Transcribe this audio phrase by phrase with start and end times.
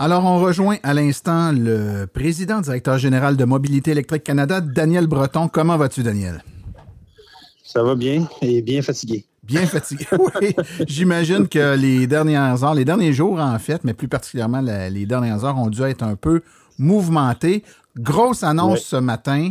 [0.00, 5.48] Alors, on rejoint à l'instant le président directeur général de Mobilité électrique Canada, Daniel Breton.
[5.48, 6.42] Comment vas-tu, Daniel?
[7.64, 9.24] Ça va bien et bien fatigué.
[9.42, 10.06] Bien fatigué,
[10.40, 10.54] oui.
[10.86, 15.04] J'imagine que les dernières heures, les derniers jours en fait, mais plus particulièrement la- les
[15.06, 16.42] dernières heures ont dû être un peu
[16.78, 17.64] mouvementées.
[17.96, 19.50] Grosse annonce ce matin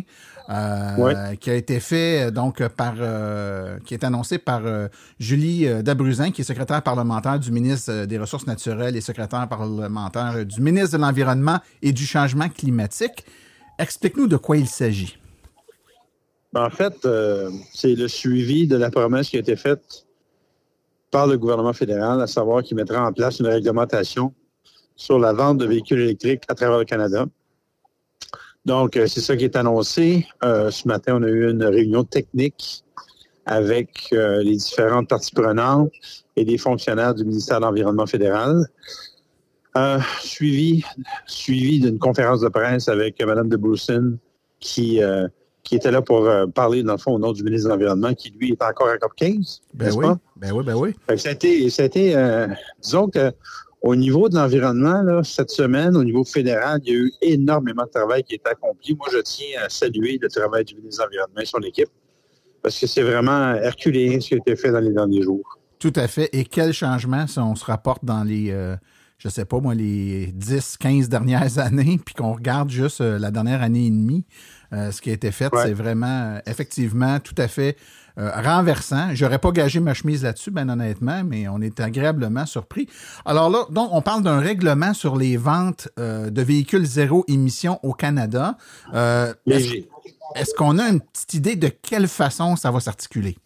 [0.50, 1.35] Ouais.
[1.41, 4.88] qui a été fait donc par euh, qui est annoncé par euh,
[5.20, 9.46] Julie euh, Dabruzin, qui est secrétaire parlementaire du ministre euh, des Ressources naturelles et secrétaire
[9.49, 13.26] parlementaire euh, du ministre de l'Environnement et du Changement climatique.
[13.77, 15.18] Explique-nous de quoi il s'agit.
[16.55, 20.05] En fait, euh, c'est le suivi de la promesse qui a été faite
[21.12, 24.34] par le gouvernement fédéral, à savoir qu'il mettra en place une réglementation
[24.96, 27.26] sur la vente de véhicules électriques à travers le Canada.
[28.68, 30.27] Donc, euh, c'est ça qui est annoncé.
[30.43, 32.84] Euh, ce matin, on a eu une réunion technique
[33.46, 35.90] avec euh, les différentes parties prenantes
[36.35, 38.65] et des fonctionnaires du ministère de l'Environnement fédéral.
[39.77, 40.84] Euh, suivi
[41.27, 44.18] suivi d'une conférence de presse avec Mme de Bruson
[44.59, 45.29] qui, euh,
[45.63, 48.13] qui était là pour euh, parler, dans le fond, au nom du ministre de l'Environnement,
[48.13, 49.62] qui, lui, est encore à COP 15.
[49.74, 50.18] Ben n'est-ce oui, pas?
[50.35, 50.96] ben oui, ben oui.
[51.18, 52.48] Ça a été, ça a été, euh,
[52.81, 53.31] disons que
[53.82, 57.90] au niveau de l'environnement, cette semaine, au niveau fédéral, il y a eu énormément de
[57.92, 58.96] travail qui est accompli.
[58.96, 61.90] Moi, je tiens à saluer le travail du ministre de l'Environnement et son équipe,
[62.62, 65.60] parce que c'est vraiment herculéen ce qui a été fait dans les derniers jours.
[65.80, 66.30] Tout à fait.
[66.34, 68.76] Et quel changement si on se rapporte dans les, euh,
[69.20, 73.30] je sais pas moi, les 10, 15 dernières années, puis qu'on regarde juste euh, la
[73.30, 74.26] dernière année et demie,
[74.74, 75.62] euh, ce qui a été fait, Ouais.
[75.66, 77.78] c'est vraiment, euh, effectivement, tout à fait
[78.18, 79.10] euh, renversant.
[79.14, 82.88] J'aurais pas gagé ma chemise là-dessus, ben honnêtement, mais on est agréablement surpris.
[83.26, 87.80] Alors là, donc, on parle d'un règlement sur les ventes euh, de véhicules zéro émission
[87.84, 88.58] au Canada.
[88.94, 89.90] Euh, est-ce, Léger.
[90.36, 93.38] est-ce qu'on a une petite idée de quelle façon ça va s'articuler?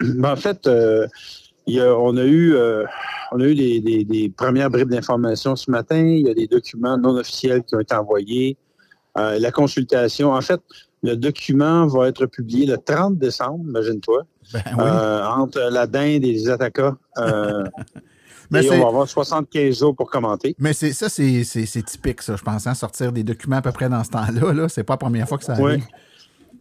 [0.00, 1.06] Ben, en fait, euh,
[1.66, 2.84] il y a- on a eu, euh,
[3.32, 5.96] on a eu des, des- des premières bribes d'informations ce matin.
[5.98, 8.56] Il y a des documents non officiels qui ont été envoyés.
[9.18, 10.60] Euh, la consultation, en fait,
[11.02, 14.84] le document va être publié le 30 décembre, imagine-toi, Ben oui.
[14.84, 16.96] euh, entre la dinde et les attaquas.
[17.18, 17.64] Euh,
[18.50, 20.54] Mais et on va avoir 75 jours pour commenter.
[20.58, 21.42] Mais c'est ça, c'est,
[21.86, 24.52] typique, ça, je pense, hein, sortir des documents à peu près dans ce temps-là.
[24.52, 25.72] Là, c'est pas la première fois que ça Oui.
[25.72, 25.84] arrive.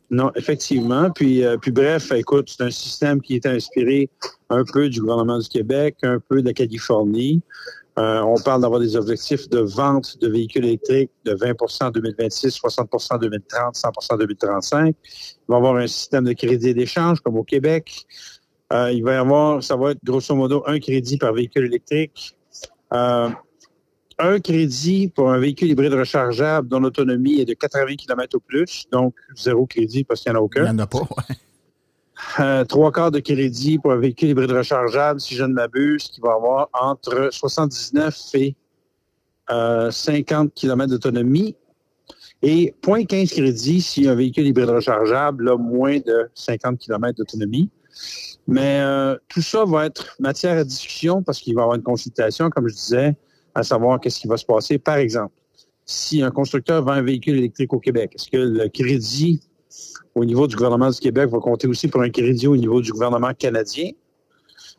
[0.09, 1.09] Non, effectivement.
[1.11, 4.09] Puis, euh, puis bref, écoute, c'est un système qui est inspiré
[4.49, 7.41] un peu du gouvernement du Québec, un peu de la Californie.
[7.99, 12.57] Euh, on parle d'avoir des objectifs de vente de véhicules électriques de 20% en 2026,
[12.59, 14.95] 60% en 2030, 100% en 2035.
[15.05, 15.15] Il
[15.47, 18.05] va y avoir un système de crédit d'échange comme au Québec.
[18.71, 22.35] Euh, il va y avoir, ça va être grosso modo un crédit par véhicule électrique.
[22.93, 23.29] Euh,
[24.19, 28.85] un crédit pour un véhicule hybride rechargeable dont l'autonomie est de 80 km ou plus,
[28.91, 30.75] donc zéro crédit parce qu'il n'y en a Il n'y aucun.
[30.75, 30.99] en a pas.
[30.99, 31.35] ouais.
[32.39, 36.21] Euh, trois quarts de crédit pour un véhicule hybride rechargeable, si je ne m'abuse, qui
[36.21, 38.55] va avoir entre 79 et
[39.51, 41.55] euh, 50 km d'autonomie.
[42.41, 47.69] Et 0.15 crédit si un véhicule hybride rechargeable a moins de 50 km d'autonomie.
[48.47, 51.83] Mais euh, tout ça va être matière à discussion parce qu'il va y avoir une
[51.83, 53.15] consultation, comme je disais,
[53.55, 54.77] à savoir qu'est-ce qui va se passer.
[54.77, 55.33] Par exemple,
[55.85, 59.41] si un constructeur vend un véhicule électrique au Québec, est-ce que le crédit
[60.15, 62.91] au niveau du gouvernement du Québec va compter aussi pour un crédit au niveau du
[62.91, 63.91] gouvernement canadien?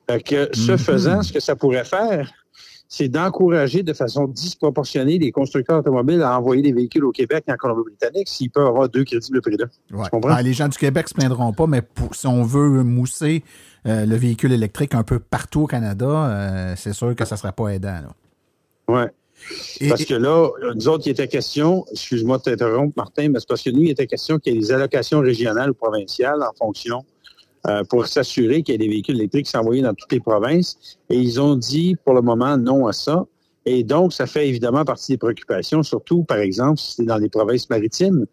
[0.08, 0.78] Fait que ce Mhm.
[0.78, 2.30] faisant, ce que ça pourrait faire,
[2.86, 7.52] c'est d'encourager de façon disproportionnée les constructeurs automobiles à envoyer des véhicules au Québec et
[7.52, 9.64] en Colombie-Britannique s'ils peuvent avoir deux crédits le prix là.
[9.90, 10.08] Ouais.
[10.10, 10.34] comprends?
[10.34, 13.42] Ben, les gens du Québec se plaindront pas, mais pour- si on veut mousser
[13.86, 17.38] euh, le véhicule électrique un peu partout au Canada, euh, c'est sûr que ça ne
[17.38, 18.00] sera pas aidant.
[18.88, 19.10] Là.
[19.88, 23.62] Parce que là, nous autres, il était question, excuse-moi de t'interrompre, Martin, mais c'est parce
[23.62, 27.04] que nous, il était question qu'il y ait des allocations régionales ou provinciales en fonction
[27.66, 30.98] euh, pour s'assurer qu'il y ait des véhicules électriques qui envoyés dans toutes les provinces.
[31.10, 33.26] Et ils ont dit pour le moment non à ça.
[33.66, 37.30] Et donc, ça fait évidemment partie des préoccupations, surtout, par exemple, si c'est dans les
[37.30, 38.26] provinces maritimes,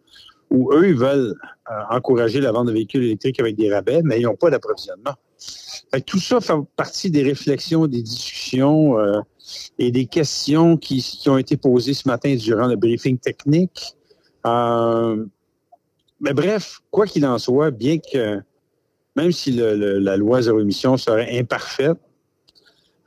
[0.49, 1.33] où eux, ils veulent
[1.71, 5.13] euh, encourager la vente de véhicules électriques avec des rabais, mais ils n'ont pas d'approvisionnement.
[6.05, 9.19] Tout ça fait partie des réflexions, des discussions euh,
[9.79, 13.95] et des questions qui, ont été posées ce matin durant le briefing technique.
[14.45, 15.25] Euh,
[16.19, 18.41] mais bref, quoi qu'il en soit, bien que
[19.15, 21.97] même si la loi zéro émission serait imparfaite,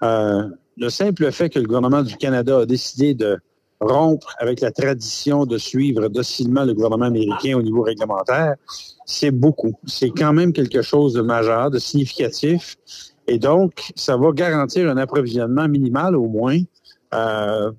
[0.02, 3.38] euh, le simple fait que le gouvernement du Canada a décidé de
[3.80, 8.54] rompre avec la tradition de suivre docilement le gouvernement américain au niveau réglementaire,
[9.06, 9.74] c'est beaucoup.
[9.86, 12.76] C'est quand même quelque chose de majeur, de significatif.
[13.26, 16.58] Et donc, ça va garantir un approvisionnement minimal au moins
[17.14, 17.72] euh,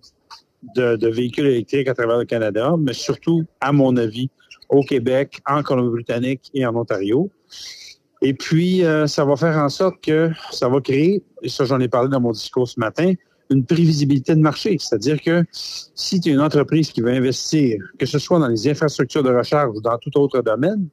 [0.76, 4.30] de, véhicules électriques à travers le Canada, mais surtout, à mon avis,
[4.70, 7.30] au Québec, en Colombie-Britannique et en Ontario.
[8.22, 11.80] Et puis, euh, ça va faire en sorte que ça va créer, et ça j'en
[11.80, 13.14] ai parlé dans mon discours ce matin,
[13.52, 14.78] une prévisibilité de marché.
[14.80, 18.68] C'est-à-dire que si tu es une entreprise qui veut investir, que ce soit dans les
[18.68, 20.88] infrastructures de recharge ou dans tout autre domaine,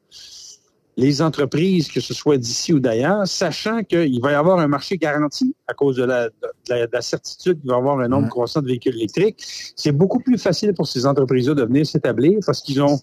[0.96, 4.98] les entreprises, que ce soit d'ici ou d'ailleurs, sachant qu'il va y avoir un marché
[4.98, 8.96] garanti à cause de la, certitude qu'il va y avoir un nombre croissant de véhicules
[8.96, 9.42] électriques,
[9.74, 13.00] c'est beaucoup plus facile pour ces entreprises-là de venir s'établir parce qu'ils ont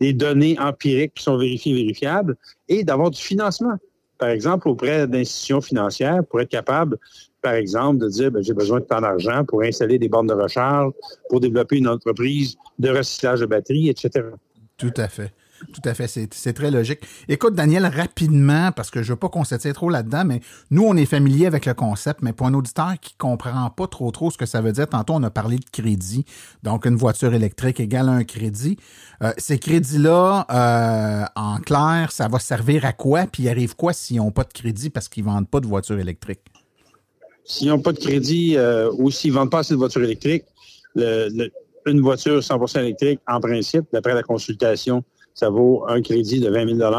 [0.00, 2.36] des données empiriques qui sont vérifiées, vérifiables,
[2.68, 3.76] et d'avoir du financement.
[4.18, 6.98] Par exemple, auprès d'institutions financières pour être capable,
[7.40, 10.34] par exemple, de dire, ben, j'ai besoin de tant d'argent pour installer des bornes de
[10.34, 10.92] recharge,
[11.28, 14.26] pour développer une entreprise de recyclage de batteries, etc.
[14.76, 15.32] Tout à fait.
[15.72, 17.00] Tout à fait, c'est très logique.
[17.28, 20.40] Écoute, Daniel, rapidement, parce que je veux pas qu'on s'étire trop là-dedans, mais
[20.70, 24.10] nous, on est familier avec le concept, mais pour un auditeur qui comprend pas trop
[24.10, 26.24] trop ce que ça veut dire, tantôt on a parlé de crédit,
[26.62, 28.78] donc une voiture électrique égale un crédit.
[29.22, 33.26] Euh, ces crédits-là, euh, en clair, ça va servir à quoi?
[33.26, 35.98] Puis il arrive quoi s'ils n'ont pas de crédit parce qu'ils vendent pas de voiture
[35.98, 36.40] électrique?
[37.44, 40.44] S'ils n'ont pas de crédit euh, ou s'ils vendent pas assez de voitures électriques,
[40.94, 45.02] une voiture 100% électrique, en principe, d'après la consultation
[45.38, 46.92] ça vaut un crédit de 20 000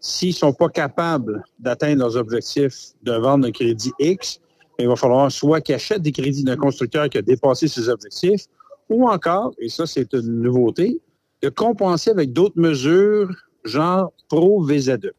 [0.00, 4.40] S'ils ne sont pas capables d'atteindre leurs objectifs de vendre un crédit X,
[4.80, 8.46] il va falloir soit qu'ils achètent des crédits d'un constructeur qui a dépassé ses objectifs,
[8.88, 11.00] ou encore, et ça c'est une nouveauté,
[11.40, 13.30] de compenser avec d'autres mesures
[13.62, 15.12] genre pro-VZE.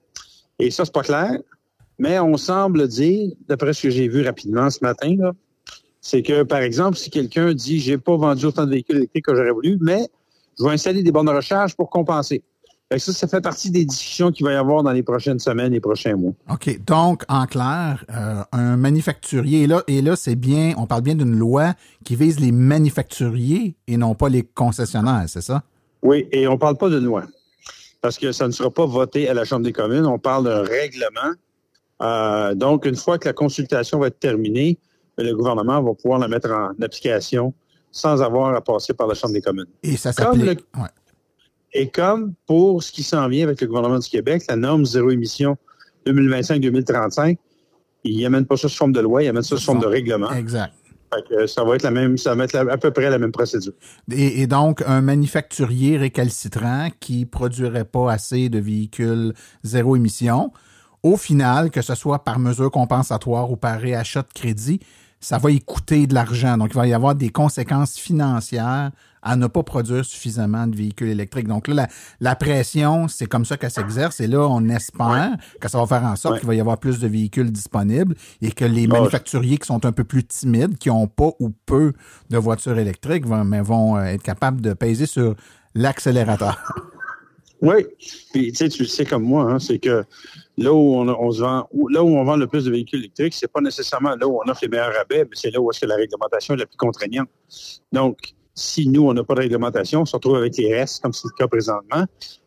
[0.59, 1.39] Et ça, c'est pas clair,
[1.97, 5.15] mais on semble dire, d'après ce que j'ai vu rapidement ce matin,
[6.01, 9.35] c'est que, par exemple, si quelqu'un dit j'ai pas vendu autant de véhicules électriques que
[9.35, 10.09] j'aurais voulu, mais
[10.59, 12.43] je vais installer des bornes de recharge pour compenser.
[12.97, 15.79] Ça, ça fait partie des discussions qu'il va y avoir dans les prochaines semaines et
[15.79, 16.31] prochains mois.
[16.51, 16.83] OK.
[16.85, 21.13] Donc, en clair, euh, un manufacturier, et là, et là c'est bien, on parle bien
[21.13, 21.73] d'une loi
[22.03, 25.61] qui vise les manufacturiers et non pas les concessionnaires, c'est ça?
[26.01, 27.25] Oui, et on ne parle pas de loi.
[28.01, 30.05] Parce que ça ne sera pas voté à la Chambre des communes.
[30.05, 31.35] On parle d'un règlement.
[32.01, 34.79] Euh, donc, une fois que la consultation va être terminée,
[35.17, 37.53] le gouvernement va pouvoir la mettre en application
[37.91, 39.67] sans avoir à passer par la Chambre des communes.
[39.83, 40.65] Et ça s'applique.
[41.73, 45.11] Et comme pour ce qui s'en vient avec le gouvernement du Québec, la norme zéro
[45.11, 45.55] émission
[46.07, 47.37] 2025-2035,
[48.03, 50.31] il amène pas ça sous forme de loi, il amène ça sous forme de règlement.
[50.31, 50.73] Exact.
[51.47, 53.73] ça va être la même, ça va être à peu près la même procédure.
[54.11, 59.33] Et, donc, un manufacturier récalcitrant qui produirait pas assez de véhicules
[59.63, 60.51] zéro émission,
[61.03, 64.79] au final, que ce soit par mesure compensatoire ou par réachat de crédit,
[65.19, 66.57] ça va y coûter de l'argent.
[66.57, 71.09] Donc, il va y avoir des conséquences financières à ne pas produire suffisamment de véhicules
[71.09, 71.47] électriques.
[71.47, 71.87] Donc là,
[72.19, 74.19] la, pression, c'est comme ça qu'elle s'exerce.
[74.19, 76.99] Et là, on espère que ça va faire en sorte qu'il va y avoir plus
[76.99, 81.07] de véhicules disponibles et que les manufacturiers qui sont un peu plus timides, qui n'ont
[81.07, 81.93] pas ou peu
[82.29, 85.35] de voitures électriques, vont, mais vont euh, être capables de peser sur
[85.75, 86.57] l'accélérateur.
[87.61, 87.85] Oui.
[88.31, 90.03] Puis, tu sais, tu le sais comme moi, hein, c'est que
[90.57, 93.51] là où on, se vend, là où on vend le plus de véhicules électriques, c'est
[93.51, 95.85] pas nécessairement là où on offre les meilleurs rabais, mais c'est là où est-ce que
[95.85, 97.29] la réglementation est la plus contraignante.
[97.91, 98.17] Donc,
[98.55, 101.27] si nous, on n'a pas de réglementation, on se retrouve avec les restes, comme c'est
[101.27, 102.05] le cas présentement.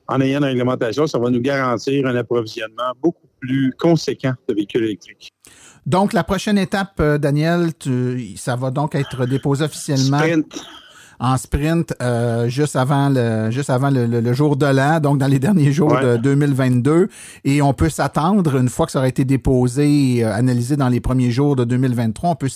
[0.08, 4.84] En ayant une réglementation, ça va nous garantir un approvisionnement beaucoup plus conséquent de véhicules
[4.84, 5.32] électriques.
[5.86, 7.70] Donc, la prochaine étape, euh, Daniel,
[8.36, 10.20] ça va donc être déposé officiellement
[11.22, 15.38] en sprint euh, juste avant le juste avant le, jour de l'an, donc dans les
[15.46, 17.08] derniers jours de 2022.
[17.44, 20.88] Et on peut s'attendre, une fois que ça aura été déposé et euh, analysé dans
[20.88, 22.48] les premiers jours de 2023, on peut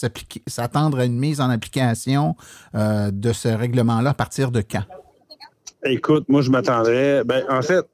[0.48, 2.34] s'attendre à une mise en application
[2.74, 4.82] euh, de ce règlement-là à partir de quand?
[5.84, 7.22] Écoute, moi je m'attendrais.
[7.24, 7.86] Ben, en fait,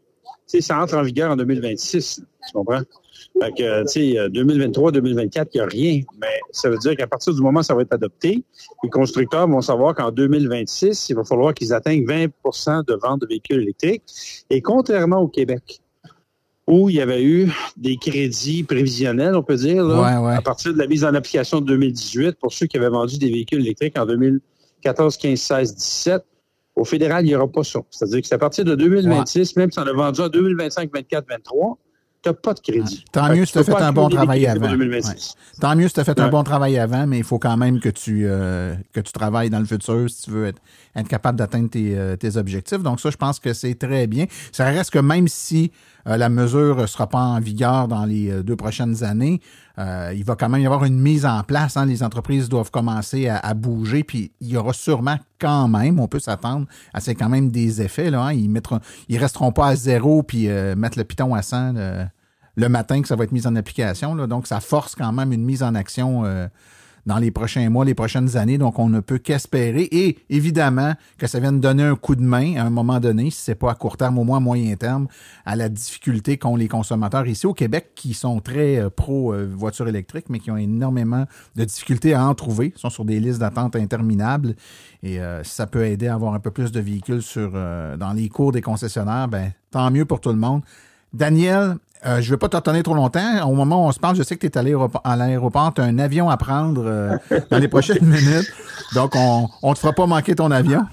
[0.61, 2.83] ça entre en vigueur en 2026, tu comprends?
[3.41, 6.03] Fait que, tu sais, 2023, 2024, il n'y a rien.
[6.21, 8.45] Mais ça veut dire qu'à partir du moment où ça va être adopté,
[8.83, 13.27] les constructeurs vont savoir qu'en 2026, il va falloir qu'ils atteignent 20% de vente de
[13.27, 14.03] véhicules électriques.
[14.51, 15.81] Et contrairement au Québec,
[16.67, 20.87] où il y avait eu des crédits prévisionnels, on peut dire, à partir de la
[20.87, 25.17] mise en application de 2018 pour ceux qui avaient vendu des véhicules électriques en 2014,
[25.17, 26.25] 15, 16, 17.
[26.75, 27.81] Au fédéral, il n'y aura pas ça.
[27.91, 31.27] C'est-à-dire que c'est à partir de 2026, même si on a vendu en 2025, 24,
[31.29, 31.79] 23,
[32.27, 33.05] n'as pas de crédit.
[33.13, 34.61] Tant Fait mieux si tu tu as fait un bon travail avant.
[34.61, 35.35] pour 2026.
[35.61, 37.81] Tant mieux si tu as fait un bon travail avant, mais il faut quand même
[37.81, 40.61] que tu, euh, que tu travailles dans le futur si tu veux être,
[40.97, 42.83] être capable d'atteindre tes, euh, tes objectifs.
[42.83, 44.27] Donc ça, je pense que c'est très bien.
[44.53, 45.73] Ça reste que même si
[46.07, 49.41] euh, la mesure ne sera pas en vigueur dans les euh, deux prochaines années,
[49.79, 51.77] euh, il va quand même y avoir une mise en place.
[51.77, 51.87] hein.
[51.87, 56.09] Les entreprises doivent commencer à, à bouger, puis il y aura sûrement quand même, on
[56.09, 58.11] peut s'attendre à c'est quand même des effets.
[58.11, 58.33] Là, hein.
[58.33, 62.05] Ils mettront, ils resteront pas à zéro puis euh, mettre le piton à 100 le,
[62.57, 64.15] le matin que ça va être mis en application.
[64.15, 64.27] là.
[64.27, 66.49] Donc, ça force quand même une mise en action euh,
[67.07, 68.59] dans les prochains mois, les prochaines années.
[68.59, 69.89] Donc, on ne peut qu'espérer.
[69.91, 73.41] Et évidemment, que ça vienne donner un coup de main à un moment donné, si
[73.41, 75.09] c'est pas à court terme, au moins à moyen terme,
[75.45, 79.51] à la difficulté qu'ont les consommateurs ici au Québec qui sont très euh, pro euh,
[79.53, 82.73] voitures électriques, mais qui ont énormément de difficultés à en trouver.
[82.77, 84.55] Ils sont sur des listes d'attente interminables.
[85.03, 88.13] Et euh, ça peut aider à avoir un peu plus de véhicules sur, euh, dans
[88.13, 90.63] les cours des concessionnaires, ben, tant mieux pour tout le monde.
[91.13, 93.49] Daniel, euh, je ne vais pas te retenir trop longtemps.
[93.49, 95.81] Au moment où on se parle, je sais que tu es l'aéroport, à l'aéroport, tu
[95.81, 97.17] as un avion à prendre euh,
[97.51, 98.53] dans les prochaines minutes.
[98.95, 100.83] Donc, on ne te fera pas manquer ton avion.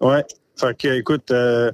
[0.00, 0.24] Ouais.
[0.56, 1.72] Fait que, écoute, euh,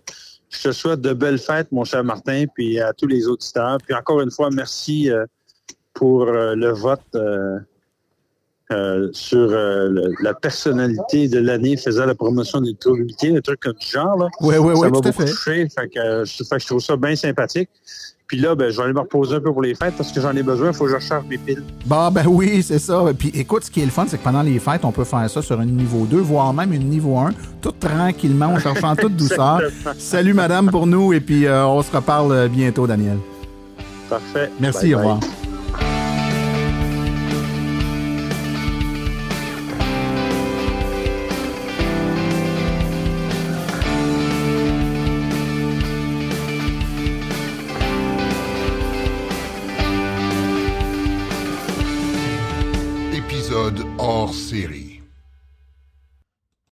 [0.48, 3.78] je te souhaite de belles fêtes, mon cher Martin, puis à tous les auditeurs.
[3.84, 5.10] Puis encore une fois, merci
[5.92, 7.00] pour le vote
[9.12, 13.90] sur le- la personnalité de l'année faisant la promotion de l'électromobilité, un truc comme ce
[13.92, 14.28] genre.
[14.40, 15.24] Oui, oui, ça oui, m'a tout à beaucoup fait.
[15.28, 15.68] touché.
[15.68, 17.70] Fait que, fait que je trouve ça bien sympathique.
[18.32, 20.18] Puis là, ben, je vais aller me reposer un peu pour les fêtes parce que
[20.18, 20.68] j'en ai besoin.
[20.68, 21.62] Il faut que je recharge mes piles.
[21.84, 23.04] Bah ben oui, c'est ça.
[23.18, 25.28] Puis écoute, ce qui est le fun, c'est que pendant les fêtes, on peut faire
[25.28, 29.16] ça sur une niveau 2, voire même une niveau 1, tout tranquillement, en cherchant toute
[29.16, 29.60] douceur.
[29.98, 33.18] Salut madame pour nous et puis euh, on se reparle bientôt, Daniel.
[34.08, 34.50] Parfait.
[34.58, 35.06] Merci, Bye au bye.
[35.08, 35.41] revoir.